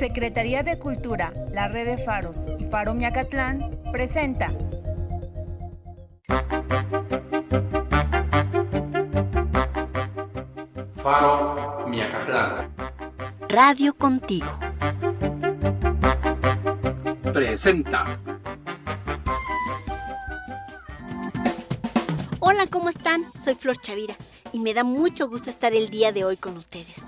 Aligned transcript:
Secretaría 0.00 0.62
de 0.62 0.78
Cultura, 0.78 1.30
la 1.52 1.68
Red 1.68 1.84
de 1.84 1.98
Faros 2.02 2.34
y 2.58 2.64
Faro 2.64 2.94
Miacatlán 2.94 3.78
presenta 3.92 4.50
Faro 11.02 11.84
Miacatlán. 11.86 12.74
Radio 13.50 13.92
contigo. 13.92 14.48
Presenta. 17.34 18.18
Hola, 22.38 22.66
¿cómo 22.70 22.88
están? 22.88 23.26
Soy 23.38 23.54
Flor 23.54 23.76
Chavira 23.76 24.16
y 24.54 24.60
me 24.60 24.72
da 24.72 24.82
mucho 24.82 25.28
gusto 25.28 25.50
estar 25.50 25.74
el 25.74 25.90
día 25.90 26.10
de 26.10 26.24
hoy 26.24 26.38
con 26.38 26.56
ustedes. 26.56 27.02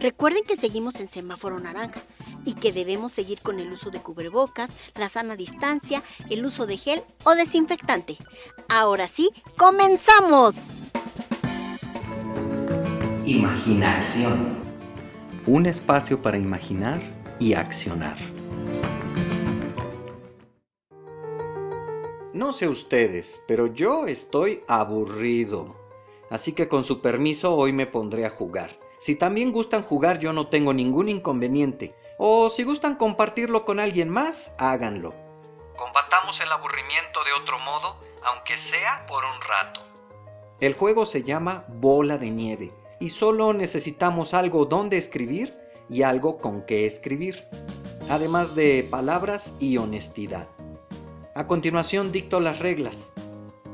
Recuerden 0.00 0.44
que 0.48 0.56
seguimos 0.56 0.98
en 1.00 1.08
semáforo 1.08 1.60
naranja 1.60 2.00
y 2.44 2.54
que 2.54 2.72
debemos 2.72 3.12
seguir 3.12 3.40
con 3.40 3.60
el 3.60 3.72
uso 3.72 3.90
de 3.90 4.00
cubrebocas, 4.00 4.70
la 4.96 5.08
sana 5.08 5.36
distancia, 5.36 6.02
el 6.30 6.44
uso 6.44 6.66
de 6.66 6.76
gel 6.76 7.02
o 7.24 7.34
desinfectante. 7.34 8.16
Ahora 8.68 9.08
sí, 9.08 9.30
comenzamos. 9.56 10.76
Imaginación. 13.24 14.56
Un 15.46 15.66
espacio 15.66 16.22
para 16.22 16.38
imaginar 16.38 17.00
y 17.38 17.54
accionar. 17.54 18.16
No 22.32 22.52
sé 22.52 22.68
ustedes, 22.68 23.42
pero 23.48 23.66
yo 23.66 24.06
estoy 24.06 24.62
aburrido. 24.68 25.74
Así 26.30 26.52
que 26.52 26.68
con 26.68 26.84
su 26.84 27.00
permiso 27.00 27.54
hoy 27.54 27.72
me 27.72 27.86
pondré 27.86 28.26
a 28.26 28.30
jugar. 28.30 28.70
Si 29.00 29.14
también 29.14 29.52
gustan 29.52 29.82
jugar 29.82 30.20
yo 30.20 30.32
no 30.32 30.48
tengo 30.48 30.72
ningún 30.72 31.08
inconveniente. 31.08 31.94
O 32.20 32.50
si 32.50 32.64
gustan 32.64 32.96
compartirlo 32.96 33.64
con 33.64 33.78
alguien 33.78 34.08
más, 34.08 34.50
háganlo. 34.58 35.14
Combatamos 35.76 36.40
el 36.40 36.50
aburrimiento 36.50 37.22
de 37.22 37.32
otro 37.40 37.60
modo, 37.60 37.96
aunque 38.24 38.56
sea 38.56 39.06
por 39.06 39.24
un 39.24 39.40
rato. 39.40 39.80
El 40.58 40.74
juego 40.74 41.06
se 41.06 41.22
llama 41.22 41.64
Bola 41.68 42.18
de 42.18 42.30
Nieve 42.30 42.72
y 42.98 43.10
solo 43.10 43.52
necesitamos 43.52 44.34
algo 44.34 44.64
donde 44.64 44.98
escribir 44.98 45.56
y 45.88 46.02
algo 46.02 46.38
con 46.38 46.62
qué 46.62 46.86
escribir, 46.86 47.46
además 48.10 48.56
de 48.56 48.86
palabras 48.90 49.52
y 49.60 49.76
honestidad. 49.76 50.48
A 51.36 51.46
continuación 51.46 52.10
dicto 52.10 52.40
las 52.40 52.58
reglas. 52.58 53.10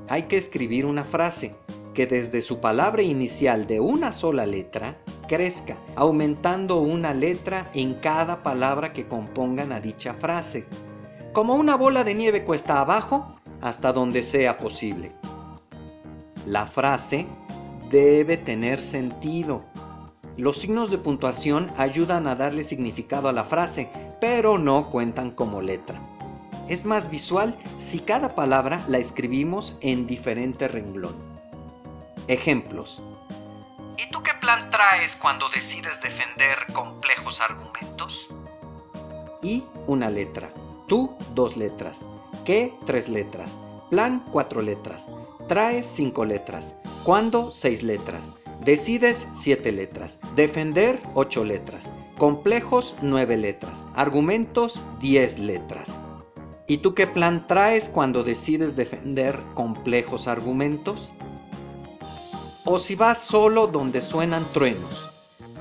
Hay 0.07 0.25
que 0.25 0.37
escribir 0.37 0.85
una 0.85 1.05
frase 1.05 1.55
que 1.95 2.07
desde 2.07 2.43
su 2.43 2.61
palabra 2.61 3.01
inicial 3.01 3.67
de 3.67 3.81
una 3.81 4.13
sola 4.13 4.45
letra 4.45 4.99
crezca, 5.27 5.77
aumentando 5.97 6.81
una 6.81 7.15
letra 7.15 7.71
en 7.75 7.95
cada 7.95 8.43
palabra 8.43 8.93
que 8.93 9.07
compongan 9.07 9.73
a 9.73 9.81
dicha 9.81 10.15
frase, 10.15 10.67
como 11.33 11.55
una 11.55 11.77
bola 11.77 12.05
de 12.05 12.15
nieve 12.15 12.45
cuesta 12.45 12.81
abajo 12.81 13.37
hasta 13.61 13.93
donde 13.93 14.23
sea 14.23 14.59
posible. 14.59 15.13
La 16.47 16.67
frase 16.67 17.27
debe 17.91 18.37
tener 18.37 18.83
sentido. 18.83 19.63
Los 20.37 20.59
signos 20.59 20.91
de 20.91 20.99
puntuación 20.99 21.71
ayudan 21.77 22.27
a 22.27 22.35
darle 22.35 22.65
significado 22.65 23.29
a 23.29 23.33
la 23.33 23.45
frase, 23.45 23.89
pero 24.21 24.59
no 24.59 24.91
cuentan 24.91 25.31
como 25.31 25.61
letra. 25.61 25.99
Es 26.69 26.85
más 26.85 27.11
visual 27.11 27.57
si 27.79 28.01
cada 28.01 28.35
palabra 28.35 28.83
la 28.89 28.99
escribimos 28.99 29.77
en 29.81 30.07
diferente 30.07 30.67
renglón. 30.67 31.15
Ejemplos. 32.27 33.03
¿Y 33.97 34.11
tú 34.11 34.23
qué 34.23 34.33
plan 34.41 34.71
traes 34.71 35.17
cuando 35.17 35.49
decides 35.49 36.03
defender 36.03 36.57
complejos 36.73 37.41
argumentos? 37.41 38.29
Y 39.43 39.65
una 39.87 40.11
letra. 40.11 40.53
Tú 40.89 41.17
dos 41.35 41.57
letras. 41.57 42.05
¿Qué? 42.45 42.75
Tres 42.87 43.09
letras. 43.09 43.57
Plan 43.91 44.25
cuatro 44.33 44.63
letras. 44.63 45.09
Traes 45.49 45.87
cinco 45.87 46.25
letras. 46.25 46.75
¿Cuándo? 47.05 47.53
Seis 47.53 47.83
letras. 47.83 48.35
Decides 48.65 49.29
siete 49.33 49.71
letras. 49.71 50.19
Defender 50.35 51.01
ocho 51.15 51.45
letras. 51.45 51.89
Complejos 52.19 52.97
nueve 53.01 53.37
letras. 53.37 53.85
Argumentos 53.95 54.81
diez 55.01 55.39
letras. 55.39 55.99
¿Y 56.67 56.79
tú 56.79 56.95
qué 56.95 57.07
plan 57.07 57.47
traes 57.47 57.89
cuando 57.89 58.25
decides 58.25 58.75
defender 58.75 59.39
complejos 59.55 60.27
argumentos? 60.27 61.13
O 62.65 62.79
si 62.79 62.95
vas 62.95 63.19
solo 63.19 63.67
donde 63.67 64.01
suenan 64.01 64.45
truenos. 64.53 65.11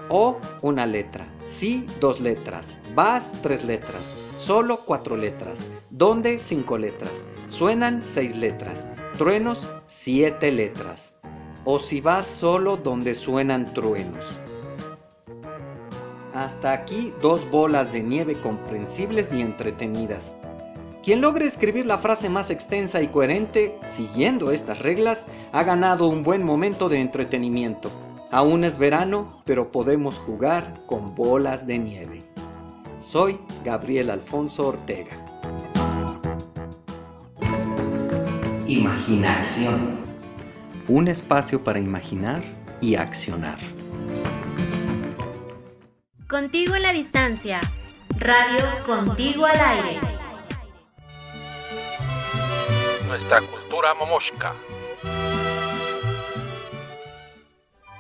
O 0.10 0.38
una 0.62 0.86
letra. 0.86 1.26
Sí, 1.48 1.86
dos 2.00 2.20
letras. 2.20 2.76
Vas, 2.96 3.34
tres 3.42 3.64
letras. 3.64 4.12
Solo 4.38 4.86
cuatro 4.86 5.18
letras. 5.18 5.62
Donde, 5.90 6.40
cinco 6.40 6.78
letras. 6.78 7.26
Suenan 7.48 8.04
seis 8.04 8.36
letras. 8.36 8.88
Truenos, 9.18 9.68
siete 9.88 10.52
letras. 10.52 11.14
O 11.66 11.80
si 11.80 12.02
vas 12.02 12.28
solo 12.28 12.78
donde 12.78 13.16
suenan 13.16 13.74
truenos. 13.74 14.26
Hasta 16.34 16.74
aquí 16.74 17.14
dos 17.22 17.50
bolas 17.52 17.94
de 17.94 18.02
nieve 18.02 18.34
comprensibles 18.34 19.32
y 19.34 19.42
entretenidas. 19.42 20.34
Quien 21.04 21.20
logre 21.20 21.46
escribir 21.46 21.86
la 21.86 21.98
frase 21.98 22.30
más 22.30 22.50
extensa 22.50 23.02
y 23.02 23.08
coherente, 23.08 23.78
siguiendo 23.92 24.52
estas 24.52 24.80
reglas, 24.80 25.26
ha 25.52 25.64
ganado 25.64 26.08
un 26.08 26.24
buen 26.24 26.44
momento 26.44 26.88
de 26.88 27.02
entretenimiento. 27.02 27.92
Aún 28.32 28.64
es 28.64 28.78
verano, 28.78 29.42
pero 29.44 29.70
podemos 29.70 30.16
jugar 30.16 30.66
con 30.86 31.14
bolas 31.14 31.68
de 31.68 31.78
nieve. 31.78 32.24
Soy 33.02 33.38
Gabriel 33.66 34.12
Alfonso 34.12 34.70
Ortega. 34.70 35.18
Imaginación. 38.66 40.00
Un 40.88 41.10
espacio 41.10 41.66
para 41.66 41.80
imaginar 41.80 42.42
y 42.80 42.96
accionar. 42.96 43.58
Contigo 46.30 46.76
en 46.76 46.84
la 46.84 46.94
distancia. 46.94 47.60
Radio 48.18 48.64
Contigo 48.86 49.46
al 49.46 49.60
aire. 49.60 50.13
Nuestra 53.18 53.42
cultura 53.42 53.94
momoshka. 53.94 54.56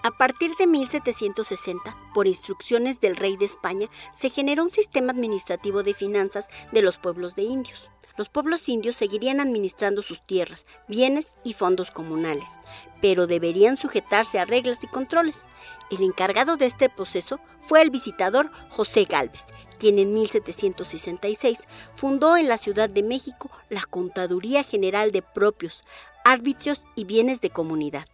A 0.01 0.11
partir 0.17 0.55
de 0.57 0.65
1760, 0.65 1.95
por 2.15 2.25
instrucciones 2.25 2.99
del 2.99 3.15
rey 3.15 3.37
de 3.37 3.45
España, 3.45 3.87
se 4.11 4.31
generó 4.31 4.63
un 4.63 4.71
sistema 4.71 5.11
administrativo 5.11 5.83
de 5.83 5.93
finanzas 5.93 6.47
de 6.71 6.81
los 6.81 6.97
pueblos 6.97 7.35
de 7.35 7.43
indios. 7.43 7.91
Los 8.17 8.29
pueblos 8.29 8.67
indios 8.69 8.95
seguirían 8.95 9.39
administrando 9.39 10.01
sus 10.01 10.25
tierras, 10.25 10.65
bienes 10.87 11.37
y 11.43 11.53
fondos 11.53 11.91
comunales, 11.91 12.61
pero 12.99 13.27
deberían 13.27 13.77
sujetarse 13.77 14.39
a 14.39 14.45
reglas 14.45 14.79
y 14.83 14.87
controles. 14.87 15.43
El 15.91 16.01
encargado 16.01 16.57
de 16.57 16.65
este 16.65 16.89
proceso 16.89 17.39
fue 17.61 17.83
el 17.83 17.91
visitador 17.91 18.51
José 18.69 19.05
Galvez, 19.05 19.45
quien 19.83 19.99
en 19.99 20.13
1766 20.13 21.67
fundó 21.93 22.37
en 22.37 22.47
la 22.47 22.57
Ciudad 22.57 22.89
de 22.89 23.03
México 23.03 23.51
la 23.67 23.81
Contaduría 23.81 24.63
General 24.63 25.11
de 25.11 25.21
Propios, 25.21 25.83
Árbitros 26.23 26.85
y 26.95 27.03
Bienes 27.03 27.41
de 27.41 27.49
Comunidad. 27.49 28.05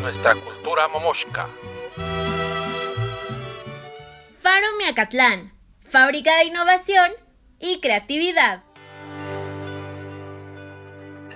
Nuestra 0.00 0.34
cultura 0.34 0.88
momoshka. 0.88 1.48
Faro 4.36 4.66
Miacatlán, 4.78 5.56
fábrica 5.88 6.36
de 6.38 6.46
innovación 6.46 7.12
y 7.60 7.80
creatividad. 7.80 8.64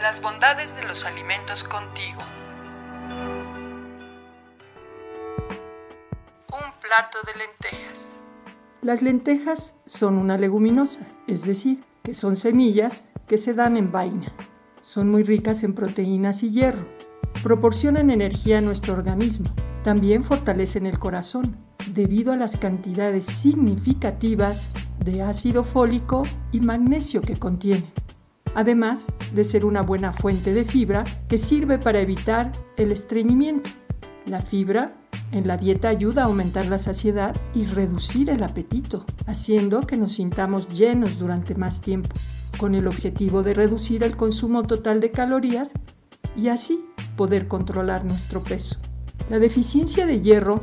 Las 0.03 0.21
bondades 0.21 0.75
de 0.75 0.83
los 0.89 1.05
alimentos 1.05 1.63
contigo. 1.63 2.25
Plato 6.89 7.19
de 7.27 7.39
lentejas. 7.39 8.19
Las 8.81 9.03
lentejas 9.03 9.75
son 9.85 10.17
una 10.17 10.39
leguminosa, 10.39 11.07
es 11.27 11.45
decir, 11.45 11.85
que 12.03 12.15
son 12.15 12.37
semillas 12.37 13.11
que 13.27 13.37
se 13.37 13.53
dan 13.53 13.77
en 13.77 13.93
vaina. 13.93 14.33
Son 14.83 15.11
muy 15.11 15.23
ricas 15.23 15.65
en 15.65 15.75
proteínas 15.75 16.43
y 16.43 16.51
hierro. 16.51 16.89
Proporcionan 17.43 18.11
energía 18.11 18.59
a 18.59 18.63
nuestro 18.63 18.95
organismo. 18.95 19.51
También 19.85 20.25
fortalecen 20.25 20.87
el 20.87 20.99
corazón, 20.99 21.59
debido 21.93 22.33
a 22.33 22.37
las 22.37 22.57
cantidades 22.57 23.27
significativas 23.27 24.69
de 25.05 25.21
ácido 25.21 25.65
fólico 25.65 26.23
y 26.53 26.61
magnesio 26.61 27.21
que 27.21 27.37
contienen. 27.37 27.93
Además 28.55 29.05
de 29.35 29.45
ser 29.45 29.67
una 29.67 29.83
buena 29.83 30.13
fuente 30.13 30.55
de 30.55 30.65
fibra 30.65 31.05
que 31.29 31.37
sirve 31.37 31.79
para 31.79 32.01
evitar 32.01 32.51
el 32.79 32.93
estreñimiento. 32.93 33.69
La 34.25 34.41
fibra 34.41 34.98
en 35.31 35.47
la 35.47 35.57
dieta 35.57 35.89
ayuda 35.89 36.23
a 36.23 36.27
aumentar 36.27 36.67
la 36.67 36.79
saciedad 36.79 37.37
y 37.55 37.67
reducir 37.67 38.31
el 38.31 38.43
apetito, 38.43 39.05
haciendo 39.27 39.81
que 39.81 39.97
nos 39.97 40.13
sintamos 40.13 40.69
llenos 40.69 41.19
durante 41.19 41.55
más 41.55 41.81
tiempo, 41.81 42.09
con 42.59 42.75
el 42.75 42.87
objetivo 42.87 43.43
de 43.43 43.55
reducir 43.55 44.03
el 44.03 44.17
consumo 44.17 44.63
total 44.65 45.01
de 45.01 45.11
calorías 45.11 45.73
y 46.37 46.49
así 46.49 46.85
poder 47.17 47.47
controlar 47.47 48.05
nuestro 48.05 48.43
peso. 48.43 48.79
La 49.29 49.39
deficiencia 49.39 50.07
de 50.07 50.23
hierro 50.23 50.63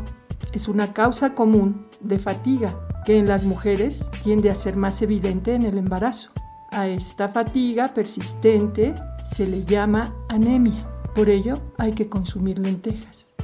es 0.51 0.67
una 0.67 0.93
causa 0.93 1.35
común 1.35 1.85
de 2.01 2.17
fatiga 2.17 2.79
que 3.05 3.19
en 3.19 3.27
las 3.27 3.45
mujeres 3.45 4.09
tiende 4.23 4.49
a 4.49 4.55
ser 4.55 4.75
más 4.75 5.01
evidente 5.01 5.53
en 5.53 5.63
el 5.63 5.77
embarazo. 5.77 6.31
A 6.71 6.87
esta 6.87 7.29
fatiga 7.29 7.89
persistente 7.89 8.95
se 9.25 9.45
le 9.47 9.63
llama 9.63 10.13
anemia. 10.27 10.89
Por 11.13 11.29
ello 11.29 11.53
hay 11.77 11.93
que 11.93 12.09
consumir 12.09 12.57
lentejas. 12.57 13.34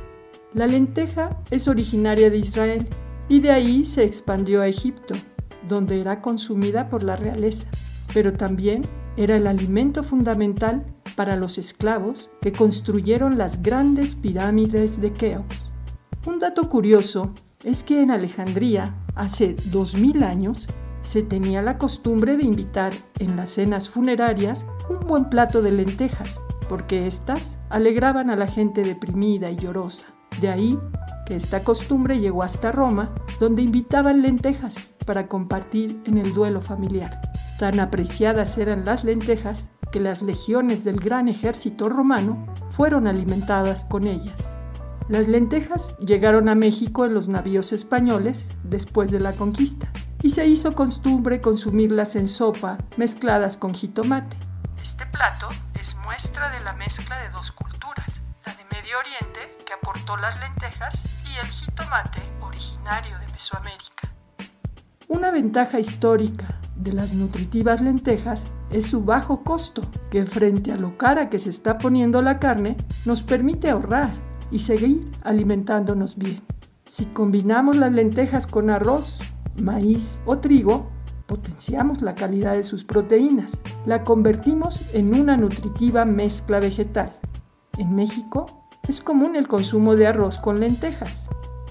La 0.53 0.67
lenteja 0.67 1.39
es 1.49 1.69
originaria 1.69 2.29
de 2.29 2.37
Israel 2.37 2.85
y 3.29 3.39
de 3.39 3.51
ahí 3.51 3.85
se 3.85 4.03
expandió 4.03 4.61
a 4.61 4.67
Egipto, 4.67 5.13
donde 5.67 6.01
era 6.01 6.21
consumida 6.21 6.89
por 6.89 7.03
la 7.03 7.15
realeza, 7.15 7.69
pero 8.13 8.33
también 8.33 8.81
era 9.15 9.37
el 9.37 9.47
alimento 9.47 10.03
fundamental 10.03 10.85
para 11.15 11.37
los 11.37 11.57
esclavos 11.57 12.29
que 12.41 12.51
construyeron 12.51 13.37
las 13.37 13.61
grandes 13.61 14.15
pirámides 14.15 14.99
de 14.99 15.13
Keops. 15.13 15.71
Un 16.25 16.39
dato 16.39 16.67
curioso 16.69 17.33
es 17.63 17.83
que 17.83 18.01
en 18.01 18.11
Alejandría, 18.11 18.93
hace 19.15 19.55
2000 19.71 20.23
años, 20.23 20.67
se 20.99 21.23
tenía 21.23 21.61
la 21.61 21.77
costumbre 21.77 22.35
de 22.35 22.43
invitar 22.43 22.91
en 23.19 23.37
las 23.37 23.51
cenas 23.51 23.89
funerarias 23.89 24.65
un 24.89 25.07
buen 25.07 25.29
plato 25.29 25.61
de 25.61 25.71
lentejas, 25.71 26.41
porque 26.67 27.07
éstas 27.07 27.57
alegraban 27.69 28.29
a 28.29 28.35
la 28.35 28.47
gente 28.47 28.83
deprimida 28.83 29.49
y 29.49 29.55
llorosa. 29.55 30.07
De 30.41 30.49
ahí 30.49 30.79
que 31.27 31.35
esta 31.35 31.63
costumbre 31.63 32.19
llegó 32.19 32.41
hasta 32.41 32.71
Roma, 32.71 33.13
donde 33.39 33.61
invitaban 33.61 34.23
lentejas 34.23 34.95
para 35.05 35.27
compartir 35.27 36.01
en 36.05 36.17
el 36.17 36.33
duelo 36.33 36.61
familiar. 36.61 37.21
Tan 37.59 37.79
apreciadas 37.79 38.57
eran 38.57 38.83
las 38.83 39.03
lentejas 39.03 39.67
que 39.91 39.99
las 39.99 40.23
legiones 40.23 40.83
del 40.83 40.99
gran 40.99 41.27
ejército 41.27 41.89
romano 41.89 42.47
fueron 42.71 43.05
alimentadas 43.05 43.85
con 43.85 44.07
ellas. 44.07 44.53
Las 45.09 45.27
lentejas 45.27 45.95
llegaron 45.99 46.49
a 46.49 46.55
México 46.55 47.05
en 47.05 47.13
los 47.13 47.27
navíos 47.27 47.71
españoles 47.71 48.57
después 48.63 49.11
de 49.11 49.19
la 49.19 49.33
conquista 49.33 49.91
y 50.23 50.31
se 50.31 50.47
hizo 50.47 50.73
costumbre 50.73 51.39
consumirlas 51.39 52.15
en 52.15 52.27
sopa 52.27 52.79
mezcladas 52.97 53.57
con 53.57 53.75
jitomate. 53.75 54.37
Este 54.81 55.05
plato 55.05 55.49
es 55.79 55.95
muestra 55.97 56.49
de 56.49 56.61
la 56.61 56.73
mezcla 56.73 57.15
de 57.19 57.29
dos 57.29 57.51
culturas, 57.51 58.23
la 58.43 58.55
de 58.55 58.63
Medio 58.71 58.97
Oriente, 58.97 59.60
que 59.71 59.75
aportó 59.75 60.17
las 60.17 60.37
lentejas, 60.41 61.05
y 61.23 61.39
el 61.39 61.47
jitomate, 61.47 62.21
originario 62.41 63.17
de 63.19 63.27
Mesoamérica. 63.27 64.13
Una 65.07 65.31
ventaja 65.31 65.79
histórica 65.79 66.59
de 66.75 66.91
las 66.91 67.13
nutritivas 67.13 67.79
lentejas 67.79 68.47
es 68.69 68.87
su 68.87 69.05
bajo 69.05 69.45
costo, 69.45 69.81
que 70.09 70.25
frente 70.25 70.73
a 70.73 70.75
lo 70.75 70.97
cara 70.97 71.29
que 71.29 71.39
se 71.39 71.49
está 71.49 71.77
poniendo 71.77 72.21
la 72.21 72.37
carne, 72.37 72.75
nos 73.05 73.23
permite 73.23 73.69
ahorrar 73.69 74.11
y 74.51 74.59
seguir 74.59 75.09
alimentándonos 75.23 76.17
bien. 76.17 76.43
Si 76.83 77.05
combinamos 77.05 77.77
las 77.77 77.93
lentejas 77.93 78.47
con 78.47 78.69
arroz, 78.71 79.21
maíz 79.61 80.21
o 80.25 80.39
trigo, 80.39 80.91
potenciamos 81.27 82.01
la 82.01 82.15
calidad 82.15 82.55
de 82.55 82.65
sus 82.65 82.83
proteínas. 82.83 83.61
La 83.85 84.03
convertimos 84.03 84.93
en 84.93 85.13
una 85.17 85.37
nutritiva 85.37 86.03
mezcla 86.03 86.59
vegetal. 86.59 87.15
En 87.77 87.95
México 87.95 88.60
es 88.87 89.01
común 89.01 89.35
el 89.35 89.47
consumo 89.47 89.95
de 89.95 90.07
arroz 90.07 90.39
con 90.39 90.59
lentejas. 90.59 91.27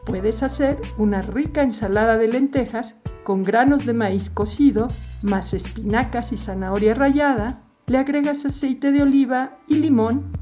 Puedes 0.07 0.43
hacer 0.43 0.81
una 0.97 1.23
rica 1.23 1.63
ensalada 1.63 2.17
de 2.17 2.29
lentejas 2.29 2.97
con 3.25 3.43
granos 3.43 3.85
de 3.87 3.93
maíz 3.93 4.31
cocido, 4.31 4.89
más 5.23 5.53
espinacas 5.53 6.33
y 6.33 6.37
zanahoria 6.37 6.95
rallada, 6.95 7.63
le 7.87 7.99
agregas 7.99 8.45
aceite 8.45 8.93
de 8.93 9.03
oliva 9.03 9.59
y 9.69 9.77
limón 9.77 10.33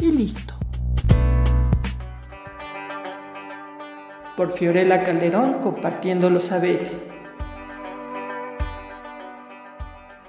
y 0.00 0.12
listo. 0.12 0.54
Por 4.36 4.50
Fiorella 4.50 5.02
Calderón 5.02 5.60
compartiendo 5.60 6.28
los 6.28 6.44
saberes. 6.44 7.14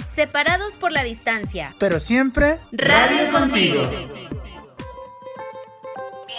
Separados 0.05 0.77
por 0.77 0.91
la 0.91 1.03
distancia. 1.03 1.75
Pero 1.77 1.99
siempre 1.99 2.59
Radio 2.71 3.31
contigo. 3.31 3.81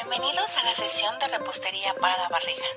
Bienvenidos 0.00 0.56
a 0.56 0.64
la 0.64 0.74
sesión 0.74 1.12
de 1.20 1.26
repostería 1.38 1.92
para 2.00 2.14
la 2.18 2.28
barriga. 2.28 2.68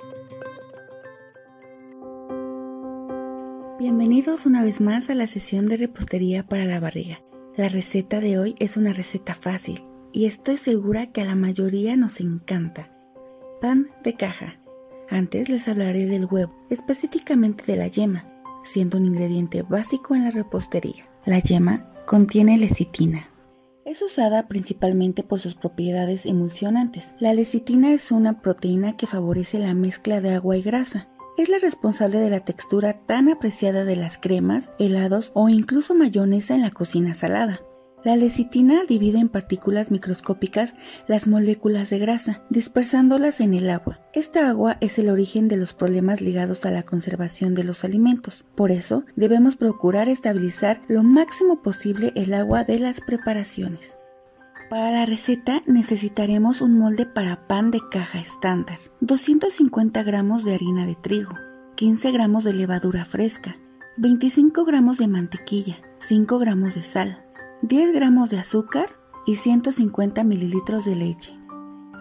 Bienvenidos 3.78 4.48
una 4.48 4.64
vez 4.64 4.82
más 4.82 5.08
a 5.12 5.14
la 5.14 5.28
sesión 5.28 5.68
de 5.68 5.78
repostería 5.78 6.48
para 6.48 6.66
la 6.66 6.80
barriga. 6.80 7.22
La 7.56 7.70
receta 7.70 8.22
de 8.22 8.40
hoy 8.40 8.56
es 8.58 8.76
una 8.76 8.92
receta 8.92 9.36
fácil 9.36 9.86
y 10.12 10.26
estoy 10.26 10.58
segura 10.58 11.12
que 11.12 11.22
a 11.22 11.26
la 11.26 11.36
mayoría 11.36 11.96
nos 11.96 12.20
encanta. 12.22 12.92
Pan 13.62 13.92
de 14.04 14.16
caja. 14.16 14.60
Antes 15.08 15.48
les 15.48 15.68
hablaré 15.68 16.08
del 16.08 16.26
huevo, 16.26 16.56
específicamente 16.72 17.72
de 17.72 17.78
la 17.78 17.88
yema, 17.88 18.26
siendo 18.64 18.98
un 18.98 19.06
ingrediente 19.06 19.62
básico 19.62 20.16
en 20.16 20.24
la 20.24 20.32
repostería. 20.32 21.08
La 21.26 21.38
yema 21.38 21.86
contiene 22.08 22.58
lecitina. 22.58 23.31
Es 23.92 24.02
usada 24.02 24.48
principalmente 24.48 25.22
por 25.22 25.42
sus 25.42 25.56
propiedades 25.56 26.26
emulsionantes. 26.26 27.14
La 27.20 27.34
lecitina 27.34 27.92
es 27.92 28.14
una 28.14 28.42
proteína 28.42 28.96
que 28.96 29.06
favorece 29.06 29.60
la 29.60 29.74
mezcla 29.74 30.22
de 30.22 30.34
agua 30.34 30.56
y 30.56 30.62
grasa. 30.62 31.10
Es 31.38 31.50
la 31.50 31.58
responsable 31.58 32.20
de 32.20 32.30
la 32.30 32.40
textura 32.40 33.06
tan 33.06 33.28
apreciada 33.28 33.84
de 33.84 33.98
las 33.98 34.18
cremas, 34.18 34.72
helados 34.80 35.34
o 35.36 35.50
incluso 35.50 35.94
mayonesa 35.94 36.56
en 36.56 36.62
la 36.62 36.72
cocina 36.72 37.14
salada. 37.14 37.60
La 38.04 38.16
lecitina 38.16 38.84
divide 38.88 39.20
en 39.20 39.30
partículas 39.30 39.92
microscópicas 39.92 40.74
las 41.08 41.28
moléculas 41.28 41.92
de 41.92 42.00
grasa, 42.00 42.42
dispersándolas 42.50 43.40
en 43.42 43.54
el 43.54 43.70
agua. 43.70 44.00
Esta 44.14 44.50
agua 44.50 44.78
es 44.82 44.98
el 44.98 45.10
origen 45.10 45.48
de 45.48 45.58
los 45.58 45.74
problemas 45.74 46.20
ligados 46.20 46.66
a 46.66 46.72
la 46.72 46.82
conservación 46.82 47.54
de 47.54 47.64
los 47.64 47.84
alimentos. 47.84 48.48
Por 48.56 48.72
eso, 48.72 49.06
debemos 49.16 49.56
procurar 49.56 50.10
estabilizar 50.10 50.82
lo 50.88 51.04
máximo 51.04 51.62
posible 51.62 52.12
el 52.16 52.34
agua 52.34 52.64
de 52.64 52.80
las 52.80 53.02
preparaciones. 53.02 54.00
Para 54.72 54.90
la 54.90 55.06
receta 55.06 55.62
necesitaremos 55.68 56.62
un 56.62 56.80
molde 56.80 57.06
para 57.06 57.46
pan 57.48 57.70
de 57.70 57.82
caja 57.92 58.20
estándar, 58.20 58.80
250 59.02 60.02
gramos 60.04 60.44
de 60.44 60.56
harina 60.56 60.88
de 60.88 60.96
trigo, 60.96 61.34
15 61.76 62.12
gramos 62.12 62.46
de 62.46 62.54
levadura 62.54 63.06
fresca, 63.06 63.58
25 63.98 64.64
gramos 64.64 64.98
de 64.98 65.08
mantequilla, 65.08 65.76
5 66.00 66.40
gramos 66.40 66.76
de 66.76 66.84
sal, 66.84 67.26
10 67.64 67.94
gramos 67.94 68.32
de 68.32 68.40
azúcar 68.40 68.88
y 69.28 69.36
150 69.36 70.24
mililitros 70.24 70.84
de 70.86 70.96
leche. 70.96 71.38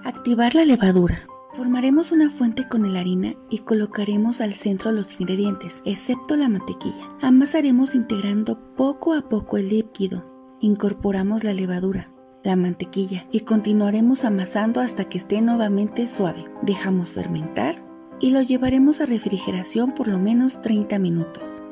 Activar 0.04 0.54
la 0.54 0.64
levadura. 0.64 1.26
Formaremos 1.52 2.12
una 2.12 2.30
fuente 2.30 2.66
con 2.66 2.90
la 2.90 3.00
harina 3.00 3.34
y 3.50 3.58
colocaremos 3.58 4.40
al 4.40 4.54
centro 4.54 4.90
los 4.90 5.20
ingredientes, 5.20 5.82
excepto 5.84 6.38
la 6.38 6.48
mantequilla. 6.48 7.05
Amasaremos 7.20 7.94
integrando 7.94 8.74
poco 8.74 9.12
a 9.12 9.29
poco 9.29 9.58
el 9.58 9.69
líquido. 9.69 10.24
Incorporamos 10.60 11.44
la 11.44 11.52
levadura, 11.52 12.10
la 12.43 12.56
mantequilla 12.56 13.26
y 13.31 13.40
continuaremos 13.40 14.24
amasando 14.24 14.81
hasta 14.81 15.10
que 15.10 15.19
esté 15.19 15.43
nuevamente 15.43 16.08
suave. 16.08 16.46
Dejamos 16.62 17.12
fermentar 17.12 17.84
y 18.19 18.31
lo 18.31 18.40
llevaremos 18.40 19.02
a 19.02 19.06
refrigeración 19.06 19.93
por 19.93 20.08
lo 20.08 20.19
menos 20.19 20.62
30 20.62 20.98
minutos. 20.98 21.62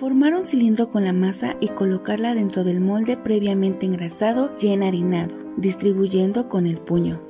Formar 0.00 0.34
un 0.34 0.46
cilindro 0.46 0.90
con 0.90 1.04
la 1.04 1.12
masa 1.12 1.58
y 1.60 1.68
colocarla 1.68 2.34
dentro 2.34 2.64
del 2.64 2.80
molde 2.80 3.18
previamente 3.18 3.84
engrasado 3.84 4.50
y 4.58 4.68
enharinado, 4.68 5.36
distribuyendo 5.58 6.48
con 6.48 6.66
el 6.66 6.78
puño. 6.78 7.20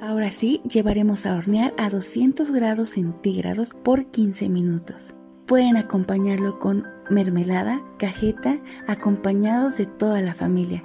Ahora 0.00 0.30
sí, 0.30 0.62
llevaremos 0.64 1.26
a 1.26 1.36
hornear 1.36 1.74
a 1.76 1.90
200 1.90 2.50
grados 2.50 2.88
centígrados 2.88 3.74
por 3.74 4.06
15 4.06 4.48
minutos. 4.48 5.14
Pueden 5.44 5.76
acompañarlo 5.76 6.58
con 6.58 6.86
mermelada, 7.10 7.82
cajeta, 7.98 8.58
acompañados 8.86 9.76
de 9.76 9.84
toda 9.84 10.22
la 10.22 10.32
familia. 10.32 10.82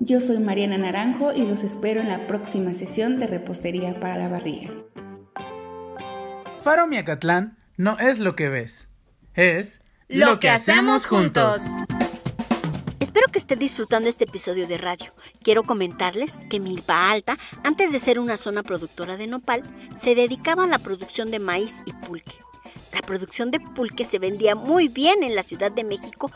Yo 0.00 0.20
soy 0.20 0.38
Mariana 0.40 0.76
Naranjo 0.76 1.32
y 1.32 1.46
los 1.46 1.64
espero 1.64 2.02
en 2.02 2.08
la 2.08 2.26
próxima 2.26 2.74
sesión 2.74 3.18
de 3.18 3.26
repostería 3.26 3.98
para 4.00 4.18
la 4.18 4.28
barriga. 4.28 4.68
Faro 6.70 6.86
Miacatlán 6.86 7.58
no 7.76 7.98
es 7.98 8.20
lo 8.20 8.36
que 8.36 8.48
ves, 8.48 8.86
es 9.34 9.80
lo, 10.06 10.38
que 10.38 10.50
hacemos 10.50 11.04
juntos. 11.04 11.60
Espero 13.00 13.26
que 13.26 13.40
estén 13.40 13.58
disfrutando 13.58 14.08
este 14.08 14.22
episodio 14.22 14.68
de 14.68 14.78
radio. 14.78 15.12
Quiero 15.42 15.64
comentarles 15.64 16.38
que 16.48 16.60
Milpa 16.60 17.10
Alta, 17.10 17.36
antes 17.64 17.90
de 17.90 17.98
ser 17.98 18.20
una 18.20 18.36
zona 18.36 18.62
productora 18.62 19.16
de 19.16 19.26
nopal, 19.26 19.64
se 19.96 20.14
dedicaba 20.14 20.62
a 20.62 20.68
la 20.68 20.78
producción 20.78 21.32
de 21.32 21.40
maíz 21.40 21.82
y 21.86 21.92
pulque. 21.92 22.36
La 22.92 23.02
producción 23.02 23.50
de 23.50 23.58
pulque 23.58 24.04
se 24.04 24.20
vendía 24.20 24.54
muy 24.54 24.86
bien 24.86 25.24
en 25.24 25.34
la 25.34 25.42
Ciudad 25.42 25.72
de 25.72 25.82
México 25.82 26.30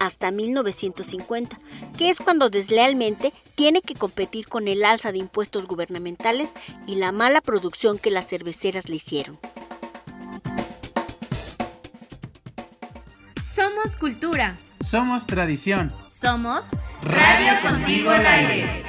hasta 0.00 0.30
1950, 0.30 1.58
que 1.96 2.10
es 2.10 2.18
cuando 2.18 2.50
deslealmente 2.50 3.32
tiene 3.54 3.80
que 3.80 3.94
competir 3.94 4.48
con 4.48 4.68
el 4.68 4.84
alza 4.84 5.12
de 5.12 5.18
impuestos 5.18 5.66
gubernamentales 5.66 6.52
y 6.86 6.96
la 6.96 7.10
mala 7.10 7.40
producción 7.40 7.96
que 7.96 8.10
las 8.10 8.28
cerveceras 8.28 8.90
le 8.90 8.96
hicieron. 8.96 9.38
Somos 13.58 13.96
cultura. 13.96 14.56
Somos 14.78 15.26
tradición. 15.26 15.92
Somos 16.06 16.70
Radio 17.02 17.60
Contigo 17.60 18.08
al 18.08 18.24
Aire. 18.24 18.84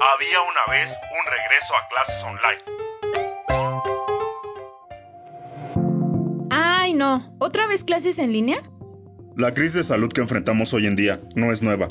Había 0.00 0.40
una 0.40 0.72
vez 0.72 0.98
un 1.12 1.26
regreso 1.30 1.74
a 1.76 1.86
clases 1.90 2.24
online. 2.24 2.62
Ay, 6.50 6.94
no. 6.94 7.36
¿Otra 7.38 7.66
vez 7.66 7.84
clases 7.84 8.18
en 8.18 8.32
línea? 8.32 8.62
La 9.36 9.52
crisis 9.52 9.74
de 9.74 9.82
salud 9.82 10.08
que 10.10 10.22
enfrentamos 10.22 10.72
hoy 10.72 10.86
en 10.86 10.96
día 10.96 11.20
no 11.34 11.52
es 11.52 11.62
nueva. 11.62 11.88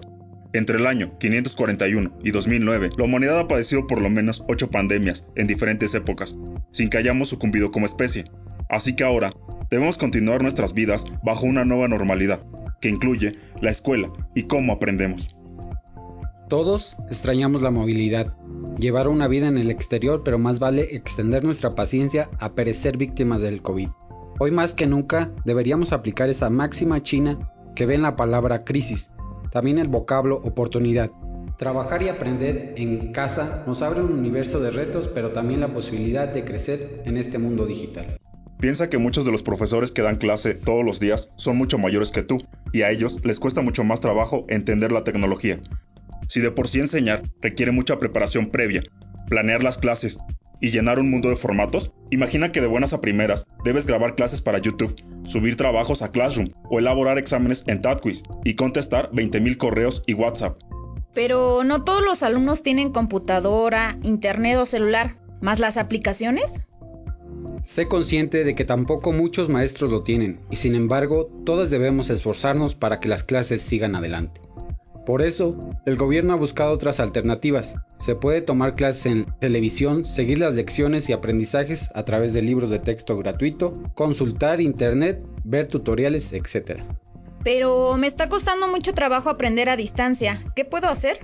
Entre 0.54 0.78
el 0.78 0.88
año 0.88 1.16
541 1.20 2.18
y 2.24 2.32
2009, 2.32 2.90
la 2.98 3.04
humanidad 3.04 3.40
ha 3.40 3.48
padecido 3.48 3.86
por 3.86 4.02
lo 4.02 4.10
menos 4.10 4.44
ocho 4.48 4.72
pandemias 4.72 5.28
en 5.36 5.46
diferentes 5.46 5.94
épocas, 5.94 6.36
sin 6.72 6.90
que 6.90 6.98
hayamos 6.98 7.30
sucumbido 7.30 7.70
como 7.70 7.86
especie. 7.86 8.26
Así 8.70 8.96
que 8.96 9.04
ahora, 9.04 9.34
debemos 9.70 9.98
continuar 9.98 10.42
nuestras 10.42 10.74
vidas 10.74 11.06
bajo 11.24 11.46
una 11.46 11.66
nueva 11.66 11.88
normalidad, 11.88 12.44
que 12.82 12.90
incluye 12.90 13.34
la 13.62 13.72
escuela 13.72 14.12
y 14.36 14.44
cómo 14.44 14.74
aprendemos. 14.74 15.36
Todos 16.50 16.98
extrañamos 17.10 17.62
la 17.62 17.72
movilidad, 17.72 18.36
llevar 18.78 19.08
una 19.08 19.28
vida 19.28 19.48
en 19.48 19.58
el 19.58 19.72
exterior, 19.72 20.22
pero 20.24 20.38
más 20.38 20.60
vale 20.60 20.96
extender 20.96 21.44
nuestra 21.44 21.72
paciencia 21.72 22.30
a 22.40 22.54
perecer 22.54 22.98
víctimas 22.98 23.42
del 23.42 23.62
COVID. 23.62 23.90
Hoy 24.40 24.52
más 24.52 24.76
que 24.76 24.86
nunca 24.86 25.32
deberíamos 25.46 25.94
aplicar 25.94 26.30
esa 26.30 26.50
máxima 26.50 27.02
china 27.02 27.52
que 27.76 27.86
ve 27.86 27.96
en 27.96 28.02
la 28.02 28.16
palabra 28.16 28.64
crisis, 28.64 29.12
también 29.52 29.80
el 29.80 29.88
vocablo 29.88 30.38
oportunidad. 30.38 31.12
Trabajar 31.58 32.04
y 32.04 32.10
aprender 32.10 32.74
en 32.78 33.12
casa 33.14 33.64
nos 33.66 33.82
abre 33.82 34.02
un 34.02 34.12
universo 34.12 34.60
de 34.60 34.72
retos, 34.72 35.08
pero 35.08 35.32
también 35.32 35.60
la 35.60 35.74
posibilidad 35.74 36.28
de 36.28 36.44
crecer 36.44 37.02
en 37.06 37.18
este 37.18 37.38
mundo 37.38 37.66
digital. 37.66 38.20
Piensa 38.60 38.90
que 38.90 38.98
muchos 38.98 39.26
de 39.26 39.32
los 39.32 39.44
profesores 39.44 39.92
que 39.92 40.02
dan 40.02 40.18
clase 40.18 40.54
todos 40.54 40.86
los 40.86 41.00
días 41.00 41.30
son 41.36 41.58
mucho 41.58 41.78
mayores 41.78 42.12
que 42.12 42.24
tú, 42.24 42.38
y 42.72 42.82
a 42.84 42.92
ellos 42.92 43.20
les 43.24 43.40
cuesta 43.40 43.62
mucho 43.62 43.84
más 43.84 44.00
trabajo 44.00 44.46
entender 44.48 44.92
la 44.92 45.04
tecnología. 45.04 45.60
Si 46.28 46.40
de 46.40 46.52
por 46.52 46.68
sí 46.68 46.80
enseñar 46.80 47.24
requiere 47.42 47.72
mucha 47.72 48.00
preparación 48.00 48.50
previa, 48.50 48.82
planear 49.28 49.64
las 49.64 49.78
clases 49.78 50.20
y 50.62 50.72
llenar 50.72 50.98
un 50.98 51.10
mundo 51.10 51.30
de 51.30 51.36
formatos, 51.36 51.92
imagina 52.10 52.52
que 52.52 52.62
de 52.62 52.68
buenas 52.68 52.94
a 52.94 53.02
primeras 53.02 53.46
debes 53.66 53.86
grabar 53.86 54.16
clases 54.16 54.42
para 54.42 54.60
YouTube, 54.60 54.96
subir 55.26 55.58
trabajos 55.58 56.02
a 56.02 56.10
Classroom 56.10 56.50
o 56.70 56.80
elaborar 56.80 57.18
exámenes 57.18 57.66
en 57.68 57.82
TADQuiz 57.82 58.24
y 58.46 58.56
contestar 58.56 59.12
20.000 59.12 59.58
correos 59.58 60.04
y 60.08 60.14
WhatsApp. 60.14 60.58
Pero 61.14 61.64
no 61.64 61.84
todos 61.84 62.04
los 62.04 62.24
alumnos 62.24 62.64
tienen 62.64 62.92
computadora, 62.92 63.98
internet 64.04 64.58
o 64.58 64.66
celular, 64.66 65.18
más 65.42 65.60
las 65.60 65.78
aplicaciones. 65.78 66.66
Sé 67.64 67.88
consciente 67.88 68.44
de 68.44 68.56
que 68.56 68.66
tampoco 68.66 69.12
muchos 69.14 69.50
maestros 69.50 69.90
lo 69.90 70.04
tienen 70.04 70.40
y 70.52 70.58
sin 70.58 70.76
embargo 70.76 71.30
todos 71.46 71.70
debemos 71.70 72.10
esforzarnos 72.10 72.76
para 72.76 73.00
que 73.00 73.08
las 73.08 73.24
clases 73.24 73.62
sigan 73.62 73.96
adelante. 73.96 74.42
Por 75.06 75.22
eso, 75.22 75.72
el 75.86 75.98
gobierno 75.98 76.34
ha 76.34 76.38
buscado 76.38 76.72
otras 76.72 77.02
alternativas. 77.02 77.76
Se 78.00 78.16
puede 78.16 78.42
tomar 78.42 78.76
clases 78.76 79.06
en 79.08 79.26
televisión, 79.40 80.06
seguir 80.06 80.40
las 80.40 80.56
lecciones 80.56 81.10
y 81.10 81.14
aprendizajes 81.14 81.90
a 81.94 82.06
través 82.06 82.34
de 82.34 82.42
libros 82.42 82.70
de 82.70 82.80
texto 82.80 83.18
gratuito, 83.18 83.82
consultar 83.96 84.62
internet, 84.62 85.22
ver 85.44 85.68
tutoriales, 85.68 86.32
etc. 86.32 86.82
Pero 87.44 87.98
me 87.98 88.08
está 88.08 88.30
costando 88.30 88.68
mucho 88.70 88.94
trabajo 88.94 89.30
aprender 89.30 89.70
a 89.70 89.76
distancia. 89.76 90.42
¿Qué 90.56 90.64
puedo 90.64 90.88
hacer? 90.88 91.18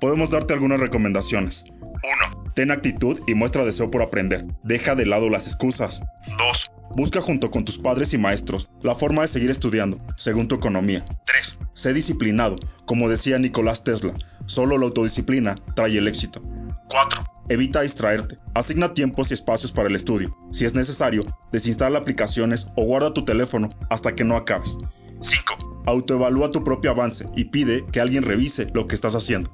Podemos 0.00 0.30
darte 0.30 0.54
algunas 0.54 0.80
recomendaciones. 0.80 1.64
1. 2.02 2.52
Ten 2.54 2.70
actitud 2.70 3.20
y 3.26 3.34
muestra 3.34 3.64
deseo 3.64 3.90
por 3.90 4.02
aprender. 4.02 4.46
Deja 4.62 4.94
de 4.94 5.06
lado 5.06 5.28
las 5.28 5.46
excusas. 5.46 6.00
2. 6.38 6.70
Busca 6.94 7.20
junto 7.20 7.50
con 7.50 7.64
tus 7.64 7.78
padres 7.78 8.12
y 8.14 8.18
maestros 8.18 8.70
la 8.80 8.94
forma 8.94 9.22
de 9.22 9.28
seguir 9.28 9.50
estudiando, 9.50 9.98
según 10.16 10.48
tu 10.48 10.54
economía. 10.54 11.04
3. 11.26 11.58
Sé 11.74 11.92
disciplinado, 11.92 12.56
como 12.86 13.08
decía 13.08 13.38
Nicolás 13.38 13.84
Tesla, 13.84 14.14
solo 14.46 14.78
la 14.78 14.86
autodisciplina 14.86 15.56
trae 15.74 15.98
el 15.98 16.08
éxito. 16.08 16.42
4. 16.88 17.24
Evita 17.48 17.82
distraerte. 17.82 18.38
Asigna 18.54 18.94
tiempos 18.94 19.30
y 19.30 19.34
espacios 19.34 19.72
para 19.72 19.88
el 19.88 19.96
estudio. 19.96 20.36
Si 20.52 20.64
es 20.64 20.74
necesario, 20.74 21.24
desinstala 21.52 21.98
aplicaciones 21.98 22.68
o 22.76 22.84
guarda 22.84 23.12
tu 23.12 23.24
teléfono 23.24 23.70
hasta 23.90 24.14
que 24.14 24.24
no 24.24 24.36
acabes. 24.36 24.78
5. 25.20 25.82
Autoevalúa 25.86 26.50
tu 26.50 26.64
propio 26.64 26.90
avance 26.90 27.26
y 27.36 27.44
pide 27.44 27.84
que 27.92 28.00
alguien 28.00 28.24
revise 28.24 28.66
lo 28.74 28.86
que 28.86 28.94
estás 28.94 29.14
haciendo. 29.14 29.52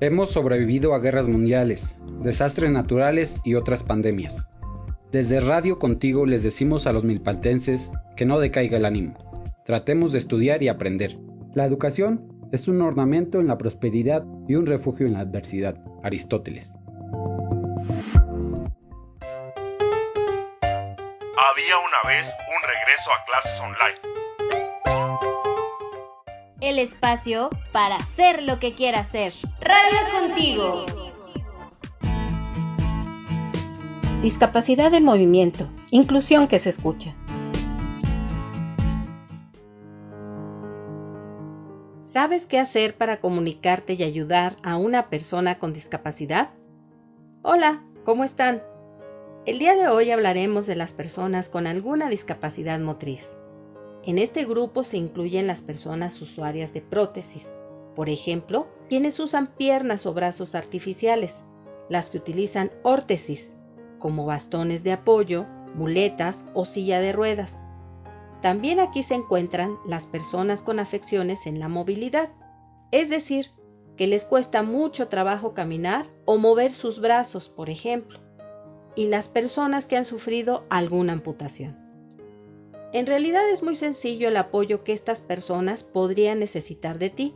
Hemos 0.00 0.32
sobrevivido 0.32 0.92
a 0.92 0.98
guerras 0.98 1.28
mundiales, 1.28 1.94
desastres 2.20 2.72
naturales 2.72 3.40
y 3.44 3.54
otras 3.54 3.84
pandemias. 3.84 4.44
Desde 5.12 5.38
Radio 5.38 5.78
Contigo 5.78 6.26
les 6.26 6.42
decimos 6.42 6.88
a 6.88 6.92
los 6.92 7.04
milpaltenses 7.04 7.92
que 8.16 8.24
no 8.24 8.40
decaiga 8.40 8.76
el 8.76 8.86
ánimo. 8.86 9.14
Tratemos 9.64 10.10
de 10.10 10.18
estudiar 10.18 10.64
y 10.64 10.68
aprender. 10.68 11.16
La 11.54 11.64
educación 11.64 12.48
es 12.50 12.66
un 12.66 12.82
ornamento 12.82 13.38
en 13.38 13.46
la 13.46 13.56
prosperidad 13.56 14.24
y 14.48 14.56
un 14.56 14.66
refugio 14.66 15.06
en 15.06 15.12
la 15.12 15.20
adversidad. 15.20 15.76
Aristóteles. 16.02 16.72
Había 21.36 21.78
una 21.78 22.08
vez 22.08 22.34
un 22.48 22.68
regreso 22.68 23.10
a 23.12 23.24
clases 23.26 23.60
online. 23.60 24.23
El 26.64 26.78
espacio 26.78 27.50
para 27.72 27.96
hacer 27.96 28.42
lo 28.42 28.58
que 28.58 28.72
quiera 28.72 29.00
hacer. 29.00 29.34
Radio 29.60 29.98
Contigo. 30.18 30.86
Discapacidad 34.22 34.94
en 34.94 35.04
movimiento. 35.04 35.68
Inclusión 35.90 36.48
que 36.48 36.58
se 36.58 36.70
escucha. 36.70 37.14
¿Sabes 42.02 42.46
qué 42.46 42.58
hacer 42.58 42.96
para 42.96 43.20
comunicarte 43.20 43.92
y 43.92 44.02
ayudar 44.02 44.56
a 44.62 44.78
una 44.78 45.10
persona 45.10 45.58
con 45.58 45.74
discapacidad? 45.74 46.54
Hola, 47.42 47.84
¿cómo 48.06 48.24
están? 48.24 48.62
El 49.44 49.58
día 49.58 49.76
de 49.76 49.88
hoy 49.88 50.10
hablaremos 50.10 50.66
de 50.66 50.76
las 50.76 50.94
personas 50.94 51.50
con 51.50 51.66
alguna 51.66 52.08
discapacidad 52.08 52.80
motriz. 52.80 53.34
En 54.06 54.18
este 54.18 54.44
grupo 54.44 54.84
se 54.84 54.98
incluyen 54.98 55.46
las 55.46 55.62
personas 55.62 56.20
usuarias 56.20 56.74
de 56.74 56.82
prótesis, 56.82 57.54
por 57.94 58.10
ejemplo, 58.10 58.68
quienes 58.90 59.18
usan 59.18 59.54
piernas 59.54 60.04
o 60.04 60.12
brazos 60.12 60.54
artificiales, 60.54 61.44
las 61.88 62.10
que 62.10 62.18
utilizan 62.18 62.70
órtesis, 62.82 63.54
como 63.98 64.26
bastones 64.26 64.84
de 64.84 64.92
apoyo, 64.92 65.46
muletas 65.74 66.44
o 66.52 66.66
silla 66.66 67.00
de 67.00 67.12
ruedas. 67.12 67.62
También 68.42 68.78
aquí 68.78 69.02
se 69.02 69.14
encuentran 69.14 69.78
las 69.86 70.06
personas 70.06 70.62
con 70.62 70.80
afecciones 70.80 71.46
en 71.46 71.58
la 71.58 71.68
movilidad, 71.68 72.30
es 72.90 73.08
decir, 73.08 73.52
que 73.96 74.06
les 74.06 74.26
cuesta 74.26 74.62
mucho 74.62 75.08
trabajo 75.08 75.54
caminar 75.54 76.06
o 76.26 76.36
mover 76.36 76.70
sus 76.70 77.00
brazos, 77.00 77.48
por 77.48 77.70
ejemplo, 77.70 78.20
y 78.96 79.06
las 79.06 79.28
personas 79.28 79.86
que 79.86 79.96
han 79.96 80.04
sufrido 80.04 80.66
alguna 80.68 81.14
amputación. 81.14 81.83
En 82.94 83.06
realidad 83.06 83.50
es 83.50 83.64
muy 83.64 83.74
sencillo 83.74 84.28
el 84.28 84.36
apoyo 84.36 84.84
que 84.84 84.92
estas 84.92 85.20
personas 85.20 85.82
podrían 85.82 86.38
necesitar 86.38 87.00
de 87.00 87.10
ti. 87.10 87.34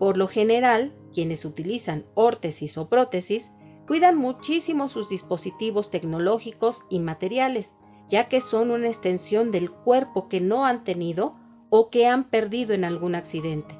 Por 0.00 0.16
lo 0.16 0.26
general, 0.26 0.92
quienes 1.12 1.44
utilizan 1.44 2.04
órtesis 2.14 2.76
o 2.76 2.88
prótesis 2.88 3.52
cuidan 3.86 4.16
muchísimo 4.16 4.88
sus 4.88 5.08
dispositivos 5.08 5.88
tecnológicos 5.88 6.82
y 6.90 6.98
materiales, 6.98 7.76
ya 8.08 8.28
que 8.28 8.40
son 8.40 8.72
una 8.72 8.88
extensión 8.88 9.52
del 9.52 9.70
cuerpo 9.70 10.28
que 10.28 10.40
no 10.40 10.66
han 10.66 10.82
tenido 10.82 11.36
o 11.70 11.88
que 11.88 12.08
han 12.08 12.28
perdido 12.28 12.74
en 12.74 12.82
algún 12.82 13.14
accidente. 13.14 13.78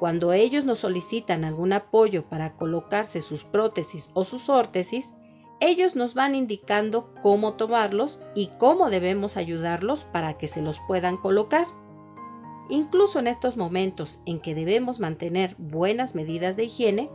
Cuando 0.00 0.34
ellos 0.34 0.66
nos 0.66 0.80
solicitan 0.80 1.46
algún 1.46 1.72
apoyo 1.72 2.28
para 2.28 2.56
colocarse 2.56 3.22
sus 3.22 3.44
prótesis 3.44 4.10
o 4.12 4.26
sus 4.26 4.50
órtesis, 4.50 5.14
ellos 5.60 5.94
nos 5.94 6.14
van 6.14 6.34
indicando 6.34 7.12
cómo 7.22 7.54
tomarlos 7.54 8.18
y 8.34 8.50
cómo 8.58 8.88
debemos 8.88 9.36
ayudarlos 9.36 10.04
para 10.04 10.38
que 10.38 10.48
se 10.48 10.62
los 10.62 10.80
puedan 10.86 11.18
colocar. 11.18 11.66
Incluso 12.70 13.18
en 13.18 13.26
estos 13.26 13.56
momentos 13.56 14.20
en 14.24 14.40
que 14.40 14.54
debemos 14.54 15.00
mantener 15.00 15.54
buenas 15.58 16.14
medidas 16.14 16.56
de 16.56 16.64
higiene, 16.64 17.10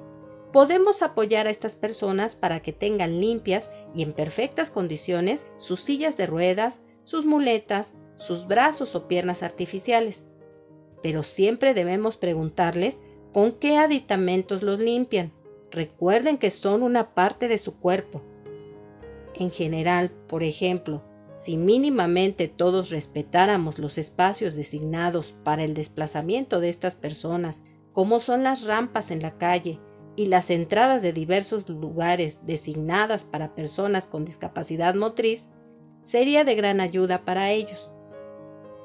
podemos 0.52 1.02
apoyar 1.02 1.48
a 1.48 1.50
estas 1.50 1.76
personas 1.76 2.36
para 2.36 2.62
que 2.62 2.72
tengan 2.72 3.20
limpias 3.20 3.72
y 3.96 4.04
en 4.04 4.14
perfectas 4.14 4.70
condiciones 4.70 5.48
sus 5.58 5.82
sillas 5.82 6.16
de 6.16 6.28
ruedas, 6.28 6.82
sus 7.04 7.26
muletas, 7.26 7.96
sus 8.18 8.48
brazos 8.48 8.96
o 8.96 9.08
piernas 9.08 9.44
artificiales. 9.44 10.26
Pero 11.02 11.24
siempre 11.24 11.74
debemos 11.74 12.18
preguntarles 12.18 13.02
con 13.34 13.54
qué 13.54 13.78
aditamentos 13.78 14.62
los 14.62 14.80
limpian. 14.80 15.34
Recuerden 15.72 16.38
que 16.38 16.52
son 16.52 16.84
una 16.84 17.14
parte 17.14 17.48
de 17.48 17.58
su 17.58 17.78
cuerpo. 17.80 18.22
En 19.38 19.52
general, 19.52 20.12
por 20.28 20.44
ejemplo, 20.44 21.04
si 21.34 21.58
mínimamente 21.58 22.48
todos 22.48 22.90
respetáramos 22.90 23.78
los 23.78 23.98
espacios 23.98 24.56
designados 24.56 25.36
para 25.44 25.64
el 25.64 25.74
desplazamiento 25.74 26.62
de 26.62 26.70
estas 26.70 26.96
personas, 26.96 27.64
como 27.92 28.22
son 28.22 28.44
las 28.44 28.64
rampas 28.64 29.12
en 29.12 29.22
la 29.22 29.38
calle, 29.38 29.80
y 30.16 30.28
las 30.28 30.50
entradas 30.50 31.02
de 31.02 31.12
diversos 31.12 31.68
lugares 31.68 32.40
designadas 32.46 33.26
para 33.26 33.54
personas 33.54 34.08
con 34.08 34.24
discapacidad 34.24 34.96
motriz 34.96 35.50
sería 36.04 36.46
de 36.46 36.56
gran 36.56 36.80
ayuda 36.80 37.26
para 37.26 37.52
ellos. 37.52 37.92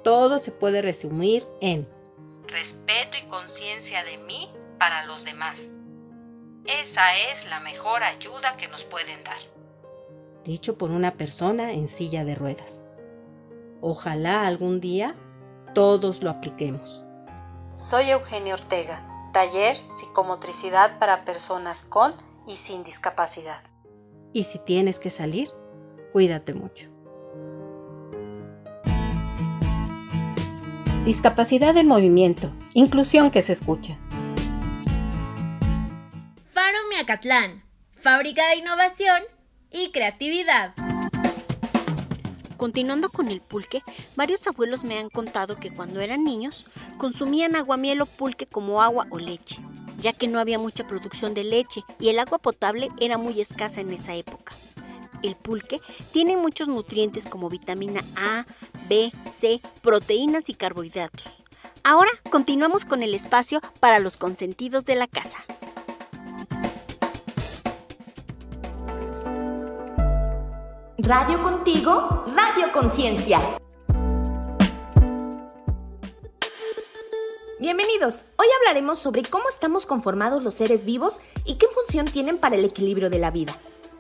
Todo 0.03 0.41
se 0.41 0.51
puede 0.51 0.83
resumir 0.83 1.47
en 1.61 1.89
respeto 2.49 3.17
y 3.23 3.29
conciencia 3.29 4.03
de 4.03 4.19
mí 4.19 4.49
para 4.79 5.07
los 5.07 5.25
demás. 5.25 5.73
Esa 6.67 7.17
es 7.31 7.49
la 7.49 7.61
mejor 7.61 8.03
ayuda 8.03 8.57
que 8.57 8.67
nos 8.67 8.85
pueden 8.85 9.23
dar. 9.23 9.60
Dicho 10.45 10.79
por 10.79 10.91
una 10.91 11.13
persona 11.13 11.73
en 11.73 11.87
silla 11.87 12.25
de 12.25 12.35
ruedas. 12.35 12.83
Ojalá 13.83 14.47
algún 14.47 14.81
día 14.81 15.17
todos 15.75 16.23
lo 16.23 16.31
apliquemos. 16.31 17.05
Soy 17.75 18.11
Eugenia 18.11 18.55
Ortega, 18.55 19.31
taller 19.33 19.77
psicomotricidad 19.87 20.99
para 20.99 21.25
personas 21.25 21.85
con 21.85 22.15
y 22.47 22.53
sin 22.53 22.83
discapacidad. 22.85 23.61
Y 24.33 24.45
si 24.45 24.59
tienes 24.59 24.99
que 24.99 25.11
salir, 25.11 25.51
cuídate 26.13 26.55
mucho. 26.55 26.91
Discapacidad 31.05 31.75
del 31.75 31.87
movimiento, 31.87 32.53
inclusión 32.75 33.31
que 33.31 33.43
se 33.43 33.53
escucha. 33.53 33.99
Faro 36.47 36.79
Miacatlán, 36.91 37.65
fábrica 37.95 38.49
de 38.49 38.57
innovación 38.57 39.23
y 39.71 39.91
creatividad. 39.91 40.75
Continuando 42.57 43.09
con 43.09 43.29
el 43.29 43.41
pulque, 43.41 43.83
varios 44.17 44.47
abuelos 44.47 44.85
me 44.85 44.99
han 44.99 45.09
contado 45.09 45.57
que 45.57 45.73
cuando 45.73 46.01
eran 46.01 46.25
niños 46.25 46.67
consumían 46.99 47.57
aguamiel 47.57 48.03
o 48.03 48.07
pulque 48.07 48.47
como 48.47 48.83
agua 48.83 49.07
o 49.11 49.19
leche, 49.19 49.61
ya 49.99 50.13
que 50.13 50.29
no 50.29 50.39
había 50.39 50.59
mucha 50.59 50.87
producción 50.87 51.33
de 51.33 51.45
leche 51.45 51.83
y 51.99 52.09
el 52.09 52.19
agua 52.19 52.39
potable 52.39 52.91
era 53.01 53.17
muy 53.17 53.41
escasa 53.41 53.81
en 53.81 53.93
esa 53.93 54.15
época. 54.15 54.55
El 55.23 55.37
pulque 55.37 55.81
tiene 56.13 56.37
muchos 56.37 56.69
nutrientes 56.69 57.27
como 57.27 57.49
vitamina 57.49 58.03
A, 58.17 58.47
B, 58.89 59.13
C, 59.31 59.61
proteínas 59.83 60.49
y 60.49 60.55
carbohidratos. 60.55 61.43
Ahora 61.83 62.11
continuamos 62.31 62.85
con 62.85 63.03
el 63.03 63.15
espacio 63.15 63.61
para 63.81 63.99
los 64.01 64.17
consentidos 64.17 64.85
de 64.85 64.97
la 64.97 65.07
casa. 65.07 65.39
Radio 71.03 71.43
contigo, 71.43 72.25
Radio 72.27 72.73
Conciencia. 72.75 73.59
Bienvenidos. 77.59 78.25
Hoy 78.37 78.47
hablaremos 78.59 78.99
sobre 78.99 79.23
cómo 79.23 79.49
estamos 79.49 79.87
conformados 79.87 80.43
los 80.43 80.53
seres 80.53 80.85
vivos 80.85 81.21
y 81.47 81.55
qué 81.55 81.69
función 81.69 82.05
tienen 82.05 82.37
para 82.37 82.57
el 82.57 82.67
equilibrio 82.67 83.09
de 83.09 83.19
la 83.19 83.31
vida. 83.31 83.57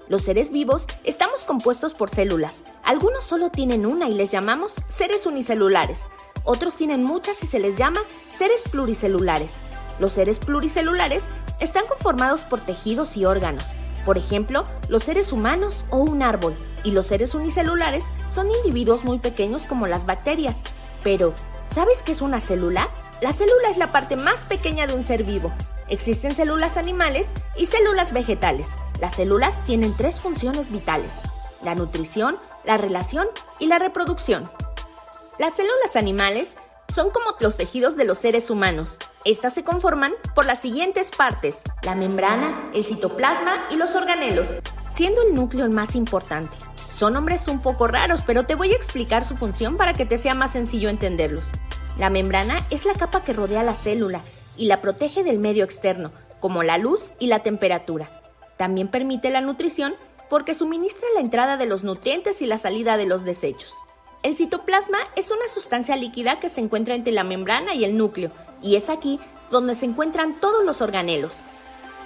Los 0.08 0.22
seres 0.22 0.50
vivos 0.50 0.86
estamos 1.02 1.46
compuestos 1.46 1.94
por 1.94 2.10
células. 2.10 2.64
Algunos 2.84 3.24
solo 3.24 3.50
tienen 3.50 3.86
una 3.86 4.06
y 4.10 4.14
les 4.14 4.30
llamamos 4.30 4.76
seres 4.88 5.24
unicelulares. 5.24 6.08
Otros 6.44 6.76
tienen 6.76 7.02
muchas 7.02 7.42
y 7.42 7.46
se 7.46 7.60
les 7.60 7.76
llama 7.76 8.00
seres 8.34 8.64
pluricelulares. 8.70 9.60
Los 10.00 10.12
seres 10.12 10.38
pluricelulares 10.38 11.30
están 11.60 11.86
conformados 11.86 12.44
por 12.44 12.60
tejidos 12.60 13.16
y 13.16 13.24
órganos. 13.24 13.74
Por 14.04 14.18
ejemplo, 14.18 14.64
los 14.88 15.04
seres 15.04 15.32
humanos 15.32 15.84
o 15.90 15.98
un 15.98 16.22
árbol. 16.22 16.56
Y 16.82 16.92
los 16.92 17.08
seres 17.08 17.34
unicelulares 17.34 18.12
son 18.28 18.50
individuos 18.50 19.04
muy 19.04 19.18
pequeños 19.18 19.66
como 19.66 19.86
las 19.86 20.06
bacterias. 20.06 20.62
Pero, 21.02 21.34
¿sabes 21.74 22.02
qué 22.02 22.12
es 22.12 22.22
una 22.22 22.40
célula? 22.40 22.88
La 23.20 23.32
célula 23.32 23.68
es 23.70 23.76
la 23.76 23.92
parte 23.92 24.16
más 24.16 24.44
pequeña 24.44 24.86
de 24.86 24.94
un 24.94 25.04
ser 25.04 25.24
vivo. 25.24 25.52
Existen 25.88 26.34
células 26.34 26.76
animales 26.76 27.34
y 27.56 27.66
células 27.66 28.12
vegetales. 28.12 28.78
Las 29.00 29.16
células 29.16 29.62
tienen 29.64 29.94
tres 29.94 30.20
funciones 30.20 30.70
vitales. 30.70 31.20
La 31.62 31.74
nutrición, 31.74 32.36
la 32.64 32.78
relación 32.78 33.26
y 33.58 33.66
la 33.66 33.78
reproducción. 33.78 34.50
Las 35.38 35.54
células 35.54 35.96
animales 35.96 36.56
son 36.90 37.10
como 37.10 37.36
los 37.40 37.56
tejidos 37.56 37.96
de 37.96 38.04
los 38.04 38.18
seres 38.18 38.50
humanos. 38.50 38.98
Estas 39.24 39.54
se 39.54 39.64
conforman 39.64 40.12
por 40.34 40.44
las 40.44 40.60
siguientes 40.60 41.10
partes, 41.10 41.62
la 41.82 41.94
membrana, 41.94 42.70
el 42.74 42.84
citoplasma 42.84 43.66
y 43.70 43.76
los 43.76 43.94
organelos, 43.94 44.58
siendo 44.90 45.22
el 45.22 45.34
núcleo 45.34 45.64
el 45.64 45.72
más 45.72 45.94
importante. 45.94 46.56
Son 46.90 47.14
nombres 47.14 47.48
un 47.48 47.60
poco 47.62 47.86
raros, 47.86 48.22
pero 48.26 48.44
te 48.44 48.54
voy 48.54 48.72
a 48.72 48.76
explicar 48.76 49.24
su 49.24 49.36
función 49.36 49.76
para 49.76 49.94
que 49.94 50.04
te 50.04 50.18
sea 50.18 50.34
más 50.34 50.52
sencillo 50.52 50.88
entenderlos. 50.88 51.52
La 51.98 52.10
membrana 52.10 52.64
es 52.70 52.84
la 52.84 52.94
capa 52.94 53.22
que 53.22 53.32
rodea 53.32 53.62
la 53.62 53.74
célula 53.74 54.20
y 54.56 54.66
la 54.66 54.80
protege 54.80 55.22
del 55.22 55.38
medio 55.38 55.64
externo, 55.64 56.12
como 56.40 56.62
la 56.62 56.78
luz 56.78 57.12
y 57.18 57.28
la 57.28 57.42
temperatura. 57.42 58.10
También 58.56 58.88
permite 58.88 59.30
la 59.30 59.40
nutrición 59.40 59.94
porque 60.28 60.54
suministra 60.54 61.08
la 61.14 61.20
entrada 61.20 61.56
de 61.56 61.66
los 61.66 61.84
nutrientes 61.84 62.42
y 62.42 62.46
la 62.46 62.58
salida 62.58 62.96
de 62.96 63.06
los 63.06 63.24
desechos. 63.24 63.74
El 64.22 64.36
citoplasma 64.36 64.98
es 65.16 65.30
una 65.30 65.48
sustancia 65.48 65.96
líquida 65.96 66.40
que 66.40 66.50
se 66.50 66.60
encuentra 66.60 66.94
entre 66.94 67.12
la 67.12 67.24
membrana 67.24 67.74
y 67.74 67.84
el 67.84 67.96
núcleo, 67.96 68.30
y 68.62 68.76
es 68.76 68.90
aquí 68.90 69.18
donde 69.50 69.74
se 69.74 69.86
encuentran 69.86 70.38
todos 70.38 70.62
los 70.62 70.82
organelos. 70.82 71.44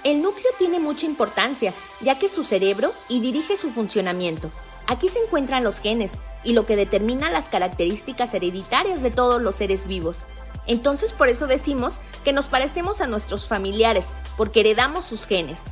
El 0.05 0.21
núcleo 0.21 0.49
tiene 0.57 0.79
mucha 0.79 1.05
importancia, 1.05 1.73
ya 1.99 2.17
que 2.17 2.27
es 2.27 2.31
su 2.31 2.45
cerebro 2.45 2.93
y 3.09 3.19
dirige 3.19 3.57
su 3.57 3.69
funcionamiento. 3.69 4.49
Aquí 4.87 5.09
se 5.09 5.19
encuentran 5.19 5.65
los 5.65 5.79
genes 5.79 6.19
y 6.43 6.53
lo 6.53 6.65
que 6.65 6.77
determina 6.77 7.29
las 7.29 7.49
características 7.49 8.33
hereditarias 8.33 9.01
de 9.01 9.11
todos 9.11 9.41
los 9.41 9.55
seres 9.55 9.85
vivos. 9.85 10.23
Entonces 10.67 11.11
por 11.11 11.27
eso 11.27 11.47
decimos 11.47 11.99
que 12.23 12.31
nos 12.31 12.47
parecemos 12.47 13.01
a 13.01 13.07
nuestros 13.07 13.49
familiares, 13.49 14.13
porque 14.37 14.61
heredamos 14.61 15.03
sus 15.03 15.25
genes. 15.25 15.71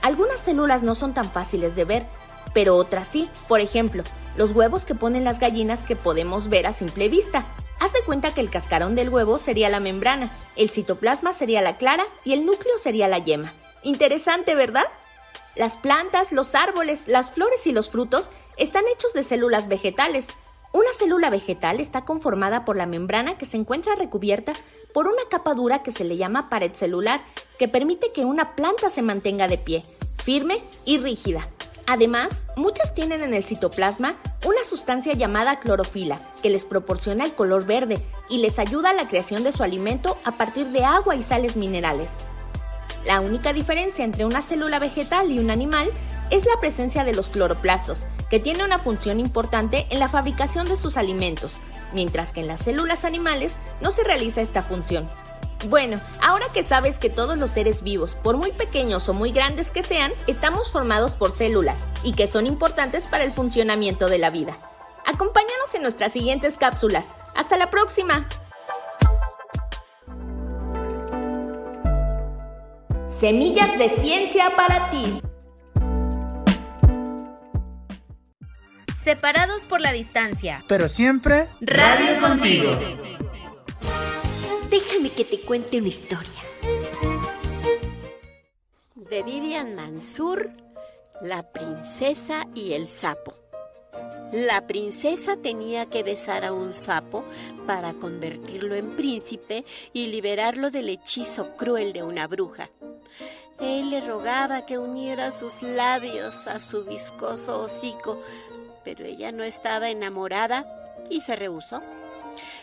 Algunas 0.00 0.40
células 0.40 0.82
no 0.82 0.94
son 0.94 1.12
tan 1.12 1.30
fáciles 1.30 1.76
de 1.76 1.84
ver, 1.84 2.06
pero 2.54 2.76
otras 2.76 3.08
sí. 3.08 3.28
Por 3.48 3.60
ejemplo, 3.60 4.04
los 4.36 4.52
huevos 4.52 4.86
que 4.86 4.94
ponen 4.94 5.24
las 5.24 5.40
gallinas 5.40 5.84
que 5.84 5.96
podemos 5.96 6.48
ver 6.48 6.66
a 6.66 6.72
simple 6.72 7.08
vista. 7.08 7.44
Haz 7.80 7.92
de 7.92 8.02
cuenta 8.02 8.34
que 8.34 8.40
el 8.40 8.50
cascarón 8.50 8.94
del 8.94 9.08
huevo 9.08 9.38
sería 9.38 9.68
la 9.68 9.80
membrana, 9.80 10.30
el 10.56 10.70
citoplasma 10.70 11.32
sería 11.32 11.62
la 11.62 11.76
clara 11.76 12.04
y 12.24 12.32
el 12.32 12.44
núcleo 12.44 12.78
sería 12.78 13.08
la 13.08 13.18
yema. 13.18 13.54
Interesante, 13.82 14.54
¿verdad? 14.54 14.84
Las 15.56 15.76
plantas, 15.76 16.32
los 16.32 16.54
árboles, 16.54 17.08
las 17.08 17.30
flores 17.30 17.66
y 17.66 17.72
los 17.72 17.90
frutos 17.90 18.30
están 18.56 18.84
hechos 18.94 19.12
de 19.14 19.22
células 19.22 19.68
vegetales. 19.68 20.28
Una 20.72 20.92
célula 20.92 21.30
vegetal 21.30 21.80
está 21.80 22.04
conformada 22.04 22.64
por 22.64 22.76
la 22.76 22.86
membrana 22.86 23.36
que 23.36 23.46
se 23.46 23.56
encuentra 23.56 23.96
recubierta 23.96 24.52
por 24.94 25.06
una 25.06 25.22
capa 25.28 25.54
dura 25.54 25.82
que 25.82 25.90
se 25.90 26.04
le 26.04 26.16
llama 26.16 26.48
pared 26.48 26.72
celular, 26.74 27.22
que 27.58 27.68
permite 27.68 28.12
que 28.12 28.24
una 28.24 28.54
planta 28.54 28.88
se 28.90 29.02
mantenga 29.02 29.48
de 29.48 29.58
pie, 29.58 29.82
firme 30.22 30.62
y 30.84 30.98
rígida. 30.98 31.48
Además, 31.90 32.46
muchas 32.54 32.94
tienen 32.94 33.20
en 33.20 33.34
el 33.34 33.42
citoplasma 33.42 34.14
una 34.46 34.62
sustancia 34.62 35.12
llamada 35.14 35.58
clorofila, 35.58 36.20
que 36.40 36.48
les 36.48 36.64
proporciona 36.64 37.24
el 37.24 37.34
color 37.34 37.66
verde 37.66 38.00
y 38.28 38.38
les 38.38 38.60
ayuda 38.60 38.90
a 38.90 38.94
la 38.94 39.08
creación 39.08 39.42
de 39.42 39.50
su 39.50 39.64
alimento 39.64 40.16
a 40.24 40.30
partir 40.30 40.66
de 40.68 40.84
agua 40.84 41.16
y 41.16 41.24
sales 41.24 41.56
minerales. 41.56 42.18
La 43.06 43.20
única 43.20 43.52
diferencia 43.52 44.04
entre 44.04 44.24
una 44.24 44.40
célula 44.40 44.78
vegetal 44.78 45.32
y 45.32 45.40
un 45.40 45.50
animal 45.50 45.90
es 46.30 46.44
la 46.46 46.60
presencia 46.60 47.02
de 47.02 47.12
los 47.12 47.28
cloroplastos, 47.28 48.06
que 48.30 48.38
tiene 48.38 48.62
una 48.62 48.78
función 48.78 49.18
importante 49.18 49.88
en 49.90 49.98
la 49.98 50.08
fabricación 50.08 50.68
de 50.68 50.76
sus 50.76 50.96
alimentos, 50.96 51.60
mientras 51.92 52.32
que 52.32 52.38
en 52.38 52.46
las 52.46 52.60
células 52.60 53.04
animales 53.04 53.56
no 53.80 53.90
se 53.90 54.04
realiza 54.04 54.42
esta 54.42 54.62
función. 54.62 55.08
Bueno, 55.68 56.00
ahora 56.22 56.46
que 56.54 56.62
sabes 56.62 56.98
que 56.98 57.10
todos 57.10 57.38
los 57.38 57.50
seres 57.50 57.82
vivos, 57.82 58.14
por 58.14 58.36
muy 58.36 58.50
pequeños 58.52 59.08
o 59.08 59.14
muy 59.14 59.30
grandes 59.30 59.70
que 59.70 59.82
sean, 59.82 60.12
estamos 60.26 60.72
formados 60.72 61.16
por 61.16 61.32
células 61.32 61.88
y 62.02 62.14
que 62.14 62.26
son 62.26 62.46
importantes 62.46 63.06
para 63.06 63.24
el 63.24 63.32
funcionamiento 63.32 64.08
de 64.08 64.18
la 64.18 64.30
vida. 64.30 64.56
Acompáñanos 65.06 65.74
en 65.74 65.82
nuestras 65.82 66.12
siguientes 66.12 66.56
cápsulas. 66.56 67.16
¡Hasta 67.34 67.58
la 67.58 67.70
próxima! 67.70 68.26
Semillas 73.08 73.76
de 73.76 73.88
ciencia 73.88 74.56
para 74.56 74.88
ti. 74.88 75.20
Separados 78.94 79.66
por 79.66 79.80
la 79.80 79.92
distancia. 79.92 80.64
Pero 80.68 80.88
siempre... 80.88 81.48
Radio 81.60 82.20
contigo. 82.20 82.70
Déjame 84.70 85.10
que 85.10 85.24
te 85.24 85.40
cuente 85.40 85.78
una 85.78 85.88
historia. 85.88 86.40
De 88.94 89.22
Vivian 89.24 89.74
Mansur, 89.74 90.48
la 91.20 91.42
princesa 91.42 92.46
y 92.54 92.74
el 92.74 92.86
sapo. 92.86 93.34
La 94.30 94.68
princesa 94.68 95.36
tenía 95.36 95.86
que 95.86 96.04
besar 96.04 96.44
a 96.44 96.52
un 96.52 96.72
sapo 96.72 97.24
para 97.66 97.94
convertirlo 97.94 98.76
en 98.76 98.94
príncipe 98.94 99.64
y 99.92 100.06
liberarlo 100.06 100.70
del 100.70 100.88
hechizo 100.88 101.56
cruel 101.56 101.92
de 101.92 102.04
una 102.04 102.28
bruja. 102.28 102.70
Él 103.58 103.90
le 103.90 104.00
rogaba 104.00 104.66
que 104.66 104.78
uniera 104.78 105.32
sus 105.32 105.62
labios 105.62 106.46
a 106.46 106.60
su 106.60 106.84
viscoso 106.84 107.64
hocico, 107.64 108.20
pero 108.84 109.04
ella 109.04 109.32
no 109.32 109.42
estaba 109.42 109.90
enamorada 109.90 110.94
y 111.10 111.22
se 111.22 111.34
rehusó. 111.34 111.82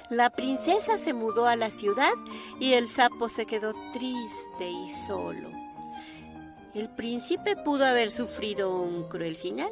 La 0.10 0.30
princesa 0.30 0.98
se 0.98 1.14
mudó 1.14 1.48
a 1.48 1.58
la 1.58 1.70
ciudad 1.70 2.14
y 2.62 2.74
el 2.74 2.88
sapo 2.88 3.28
se 3.28 3.46
quedó 3.46 3.74
triste 3.92 4.70
y 4.70 4.90
solo. 4.90 5.50
El 6.74 6.90
príncipe 6.90 7.58
pudo 7.58 7.86
haber 7.86 8.10
sufrido 8.10 8.74
un 8.74 9.10
cruel 9.10 9.36
final, 9.36 9.72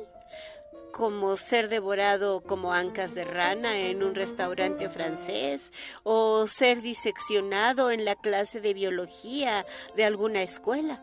como 0.91 1.37
ser 1.37 1.69
devorado 1.69 2.41
como 2.41 2.73
ancas 2.73 3.15
de 3.15 3.23
rana 3.23 3.77
en 3.77 4.03
un 4.03 4.13
restaurante 4.13 4.89
francés 4.89 5.71
o 6.03 6.47
ser 6.47 6.81
diseccionado 6.81 7.91
en 7.91 8.03
la 8.03 8.15
clase 8.15 8.59
de 8.59 8.73
biología 8.73 9.65
de 9.95 10.03
alguna 10.03 10.41
escuela. 10.41 11.01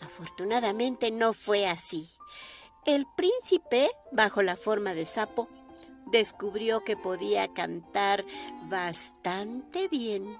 Afortunadamente 0.00 1.10
no 1.10 1.32
fue 1.32 1.66
así. 1.66 2.08
El 2.84 3.06
príncipe, 3.16 3.90
bajo 4.12 4.42
la 4.42 4.56
forma 4.56 4.94
de 4.94 5.06
sapo, 5.06 5.48
descubrió 6.10 6.84
que 6.84 6.96
podía 6.96 7.52
cantar 7.52 8.24
bastante 8.68 9.88
bien. 9.88 10.38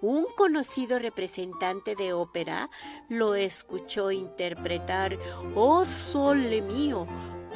Un 0.00 0.26
conocido 0.36 0.98
representante 0.98 1.94
de 1.94 2.12
ópera 2.12 2.68
lo 3.08 3.36
escuchó 3.36 4.10
interpretar 4.10 5.16
Oh 5.54 5.86
Sole 5.86 6.60
mío 6.60 7.06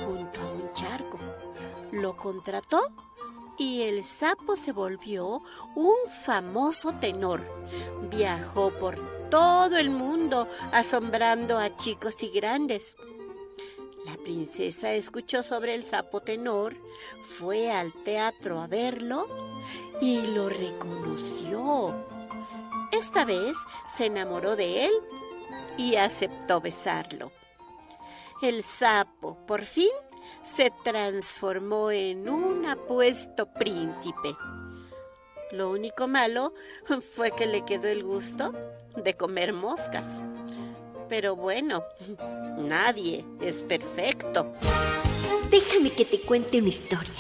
junto 0.05 0.41
a 0.41 0.53
un 0.53 0.73
charco. 0.73 1.19
Lo 1.91 2.17
contrató 2.17 2.83
y 3.59 3.83
el 3.83 4.05
sapo 4.05 4.55
se 4.55 4.73
volvió 4.73 5.43
un 5.75 5.97
famoso 6.25 6.93
tenor. 6.93 7.41
Viajó 8.11 8.71
por 8.71 8.97
todo 9.31 9.77
el 9.77 9.91
mundo 9.91 10.47
asombrando 10.73 11.59
a 11.59 11.75
chicos 11.75 12.23
y 12.23 12.29
grandes. 12.29 12.97
La 14.07 14.17
princesa 14.19 14.93
escuchó 14.93 15.43
sobre 15.43 15.75
el 15.75 15.83
sapo 15.83 16.21
tenor, 16.21 16.77
fue 17.39 17.73
al 17.73 17.93
teatro 18.05 18.61
a 18.61 18.69
verlo 18.69 19.27
y 20.01 20.25
lo 20.29 20.49
reconoció. 20.49 21.93
Esta 22.93 23.25
vez 23.25 23.57
se 23.89 24.07
enamoró 24.07 24.55
de 24.55 24.87
él 24.87 24.93
y 25.77 25.97
aceptó 25.97 26.61
besarlo. 26.61 27.33
El 28.41 28.63
sapo, 28.63 29.45
por 29.45 29.65
fin, 29.65 29.91
se 30.45 30.73
transformó 30.85 31.91
en 31.91 32.29
un 32.29 32.65
apuesto 32.65 33.53
príncipe. 33.55 34.37
Lo 35.51 35.71
único 35.71 36.07
malo 36.07 36.55
fue 37.01 37.33
que 37.33 37.47
le 37.47 37.65
quedó 37.65 37.89
el 37.89 38.05
gusto 38.05 38.53
de 39.03 39.17
comer 39.17 39.53
moscas. 39.53 40.23
Pero 41.09 41.37
bueno, 41.37 41.85
nadie 42.59 43.25
es 43.41 43.63
perfecto. 43.63 44.53
Déjame 45.51 45.93
que 45.93 46.05
te 46.05 46.21
cuente 46.21 46.59
una 46.59 46.69
historia. 46.69 47.15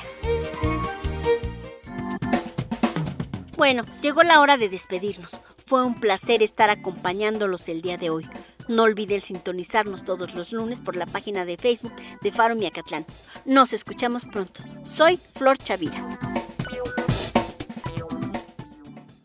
Bueno, 3.56 3.84
llegó 4.02 4.22
la 4.22 4.40
hora 4.40 4.56
de 4.56 4.68
despedirnos. 4.68 5.40
Fue 5.64 5.84
un 5.84 5.98
placer 5.98 6.42
estar 6.42 6.70
acompañándolos 6.70 7.68
el 7.68 7.80
día 7.80 7.96
de 7.96 8.10
hoy. 8.10 8.28
No 8.68 8.82
olviden 8.82 9.20
sintonizarnos 9.20 10.04
todos 10.04 10.34
los 10.34 10.52
lunes 10.52 10.80
por 10.80 10.96
la 10.96 11.06
página 11.06 11.44
de 11.44 11.56
Facebook 11.56 11.92
de 12.20 12.32
Faro 12.32 12.56
Miacatlán. 12.56 13.06
Nos 13.44 13.72
escuchamos 13.72 14.24
pronto. 14.24 14.62
Soy 14.84 15.16
Flor 15.16 15.56
Chavira. 15.56 16.18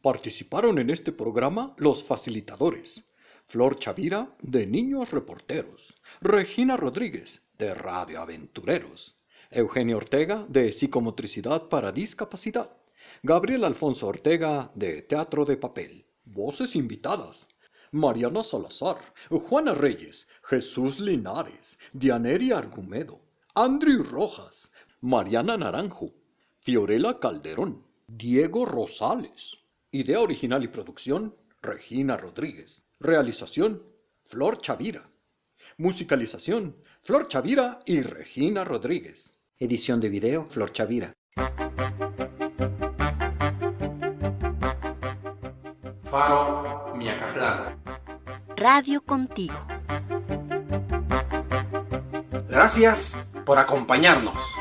Participaron 0.02 0.80
en 0.80 0.90
este 0.90 1.12
programa 1.12 1.74
los 1.78 2.04
facilitadores. 2.04 3.04
Flor 3.52 3.78
Chavira, 3.78 4.34
de 4.42 4.66
Niños 4.66 5.12
Reporteros. 5.12 6.00
Regina 6.22 6.78
Rodríguez, 6.78 7.42
de 7.60 7.74
Radio 7.74 8.22
Aventureros. 8.22 9.18
Eugenio 9.50 9.98
Ortega, 9.98 10.46
de 10.48 10.72
Psicomotricidad 10.72 11.68
para 11.68 11.92
Discapacidad. 11.92 12.72
Gabriel 13.24 13.66
Alfonso 13.66 14.08
Ortega, 14.08 14.72
de 14.74 15.02
Teatro 15.02 15.44
de 15.44 15.58
Papel. 15.58 16.06
Voces 16.24 16.78
invitadas. 16.78 17.46
Mariana 17.92 18.42
Salazar, 18.42 19.00
Juana 19.30 19.74
Reyes, 19.74 20.30
Jesús 20.44 20.98
Linares, 21.02 21.78
Dianeria 21.92 22.58
Argumedo, 22.58 23.20
Andrew 23.54 24.02
Rojas, 24.02 24.70
Mariana 25.02 25.58
Naranjo, 25.58 26.14
Fiorella 26.62 27.20
Calderón, 27.20 27.86
Diego 28.08 28.66
Rosales. 28.66 29.58
Idea 29.92 30.22
original 30.22 30.64
y 30.64 30.70
producción, 30.70 31.36
Regina 31.62 32.16
Rodríguez. 32.16 32.82
Realización, 33.02 33.82
Flor 34.26 34.62
Chavira. 34.62 35.10
Musicalización, 35.78 36.78
Flor 37.02 37.28
Chavira 37.28 37.80
y 37.88 38.04
Regina 38.04 38.64
Rodríguez. 38.64 39.34
Edición 39.58 40.00
de 40.00 40.10
video, 40.10 40.48
Flor 40.48 40.72
Chavira. 40.72 41.12
Faro 46.04 46.94
Miacatlán. 46.96 47.82
Radio 48.56 49.02
contigo. 49.02 49.58
Gracias 52.48 53.34
por 53.48 53.58
acompañarnos. 53.58 54.61